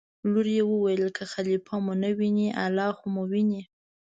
[0.31, 3.61] لور یې وویل: که خلیفه مو نه ویني الله خو مو ویني.